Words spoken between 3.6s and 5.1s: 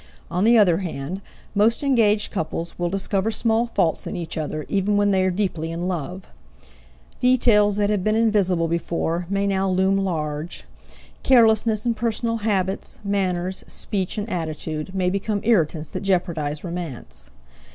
faults in each other, even